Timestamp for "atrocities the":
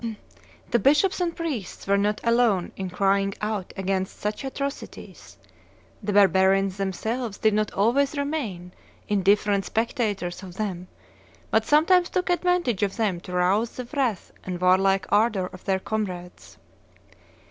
4.43-6.11